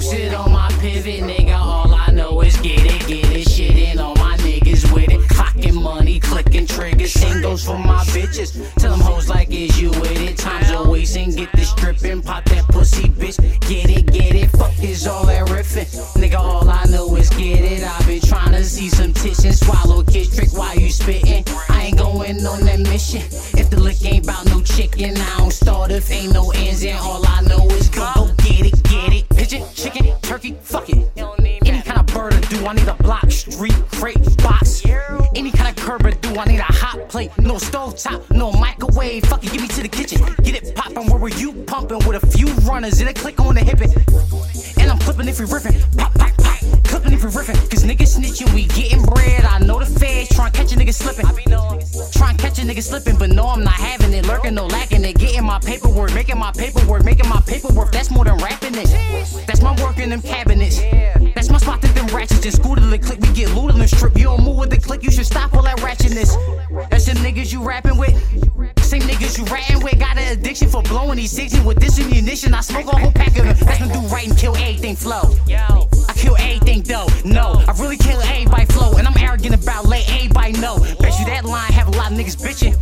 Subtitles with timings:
[0.00, 1.58] Posted on my pivot, nigga.
[1.58, 3.46] All I know is get it, get it.
[3.46, 5.20] Shitting all my niggas with it.
[5.28, 7.12] Clocking money, clicking triggers.
[7.12, 8.50] Same goes for my bitches.
[8.76, 10.38] Tell them hoes like, is you with it?
[10.38, 11.32] Time's a wasting.
[11.32, 13.36] Get the stripping, pop that pussy, bitch.
[13.68, 14.48] Get it, get it.
[14.52, 15.84] Fuck is all that riffing.
[16.14, 17.82] Nigga, all I know is get it.
[17.84, 21.44] I've been trying to see some tits and swallow a kiss trick while you spitting.
[21.68, 23.20] I ain't going on that mission.
[23.60, 26.82] If the lick ain't about no chicken, I don't start if ain't no ends.
[26.84, 29.39] And all I know is go, go get it, get it.
[36.72, 37.30] Hot plate?
[37.38, 39.24] No stove top, no microwave.
[39.26, 40.20] Fuck it, get me to the kitchen.
[40.42, 41.98] Get it poppin', where were you pumping?
[42.06, 43.94] With a few runners and a click on the hip it.
[44.78, 45.76] And I'm flipping if we riffing.
[45.96, 46.58] Pop, pop, pop.
[46.84, 47.58] Clipping if we riffing.
[47.70, 49.44] Cause niggas snitching, we getting bread.
[49.44, 51.26] I know the feds trying to catch a nigga slipping.
[52.12, 54.26] Trying to catch a nigga slipping, but no, I'm not having it.
[54.26, 55.18] Lurking, no lacking it.
[55.18, 57.92] Getting my paperwork, making my paperwork, making my paperwork.
[57.92, 58.88] That's more than rapping it.
[59.46, 60.80] That's my work in them cabinets.
[61.34, 63.20] That's my spot that them ratchets in school to the click.
[63.20, 64.16] We get looted and strip.
[64.16, 66.34] You don't move with the click, you should stop all that ratchetness.
[67.30, 68.10] Niggas you rapping with.
[68.82, 69.96] Same niggas you ratting with.
[70.00, 72.52] Got an addiction for blowing these 60 with this ammunition.
[72.54, 73.56] I smoke a whole pack of them.
[73.60, 75.30] That's when do right and kill everything flow.
[75.48, 77.06] I kill everything though.
[77.24, 78.96] No, I really kill everybody flow.
[78.96, 80.80] And I'm arrogant about let everybody know.
[80.98, 82.74] Bet you that line have a lot of niggas bitching.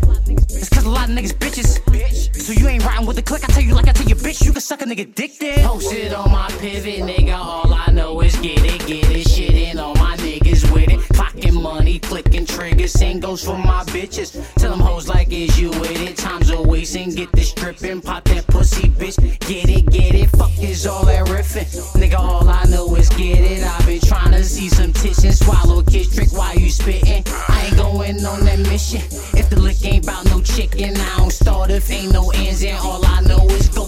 [0.49, 2.35] It's cause a lot of niggas bitches.
[2.35, 3.45] So you ain't riding with the click.
[3.45, 5.59] I tell you like I tell you, bitch, you can suck a nigga dick then.
[5.69, 7.37] Posted on my pivot, nigga.
[7.37, 9.27] All I know is get it, get it.
[9.27, 10.88] Shitting on my niggas with
[11.19, 12.93] Clocking money, clicking triggers.
[12.93, 14.31] Same goes for my bitches.
[14.55, 16.17] Tell them hoes like, is you with it?
[16.17, 17.11] Time's a wasting.
[17.13, 19.19] Get this stripping, pop that pussy, bitch.
[19.41, 20.31] Get it, get it.
[20.31, 21.67] Fuck is all that riffing.
[22.01, 23.65] Nigga, all I know is get it.
[23.65, 27.25] I've been trying to see some tits and swallow a kiss trick while you spitting.
[27.49, 29.01] I ain't going on that mission.
[29.37, 32.63] If the lick ain't about no chicken, I don't start if ain't no ends.
[32.63, 33.88] And all I know is go,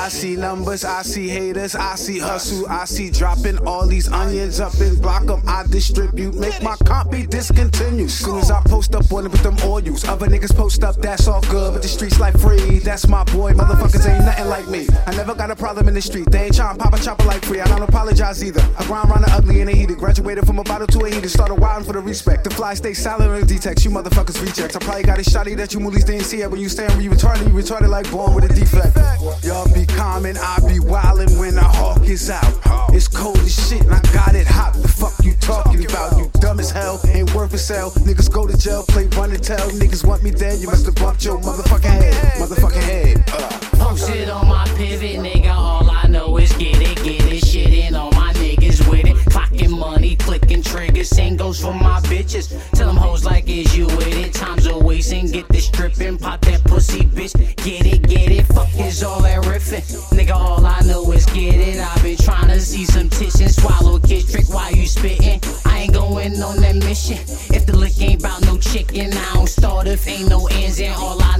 [0.00, 4.58] I see numbers, I see haters, I see hustle, I see dropping all these onions
[4.58, 5.42] up and block them.
[5.46, 8.10] I distribute, make my comp be discontinued.
[8.10, 11.28] Soon as I post up on it with them oils, other niggas post up, that's
[11.28, 11.74] all good.
[11.74, 13.52] But the streets like free, that's my boy.
[13.52, 14.88] Motherfuckers ain't nothing like me.
[15.06, 16.30] I never got a problem in the street.
[16.30, 17.60] They ain't trying pop a chopper like free.
[17.60, 18.62] I don't apologize either.
[18.78, 19.98] I grind around the ugly and the heated.
[19.98, 21.28] Graduated from a bottle to a heater.
[21.28, 22.44] Started wildin' for the respect.
[22.44, 23.84] The fly stay silent on the detects.
[23.84, 24.76] You motherfuckers rejects.
[24.76, 26.50] I probably got a shotty that you moolies didn't see it.
[26.50, 28.96] When you stand where you retarded, you retarded like born with a defect.
[30.30, 32.54] And I be wildin' when the hawk is out.
[32.94, 34.74] It's cold as shit and I got it hot.
[34.74, 36.16] The fuck you talking about?
[36.16, 37.90] You dumb as hell, ain't worth a sell.
[38.06, 39.68] Niggas go to jail, play run and tell.
[39.70, 42.14] Niggas want me dead, you must have bumped your motherfucking head.
[42.40, 43.24] Motherfucking head.
[43.26, 43.96] Uh.
[43.96, 45.52] shit on my pivot, nigga.
[45.52, 47.42] All I know is get it, get it.
[47.42, 49.16] Shitting on my niggas with it.
[49.32, 51.08] Clocking money, clicking triggers.
[51.08, 52.56] Same goes for my bitches.
[52.76, 54.32] Tell them hoes like, is you with it?
[54.32, 55.26] Time's a wasting.
[55.26, 57.34] Get the stripping, pop that pussy, bitch.
[57.64, 58.02] Get it,
[58.86, 59.84] is all that riffing.
[60.10, 61.78] Nigga, all I know is get it.
[61.78, 65.40] I've been trying to see some tits and swallow a kiss trick while you spitting.
[65.64, 67.18] I ain't going on that mission.
[67.54, 70.80] If the lick ain't about no chicken, I don't start if ain't no ends.
[70.80, 71.30] And all I